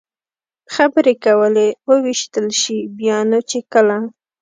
[0.73, 3.97] خبرې کولې، ووېشتل شي، بیا نو چې کله.